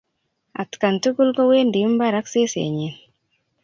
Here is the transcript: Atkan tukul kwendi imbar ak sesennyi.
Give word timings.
Atkan 0.61 0.95
tukul 1.03 1.29
kwendi 1.37 1.77
imbar 1.87 2.13
ak 2.19 2.27
sesennyi. 2.33 2.89